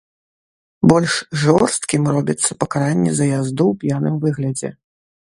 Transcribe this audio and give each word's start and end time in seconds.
Больш 0.91 1.13
жорсткім 1.43 2.03
робіцца 2.17 2.59
пакаранне 2.65 3.11
за 3.21 3.25
язду 3.39 3.63
ў 3.71 3.73
п'яным 3.85 4.15
выглядзе. 4.29 4.69